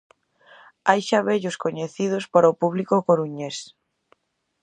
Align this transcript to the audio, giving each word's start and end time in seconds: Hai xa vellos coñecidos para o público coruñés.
Hai 0.87 0.99
xa 1.07 1.19
vellos 1.29 1.59
coñecidos 1.63 2.23
para 2.33 2.51
o 2.51 2.57
público 2.61 2.95
coruñés. 3.07 3.57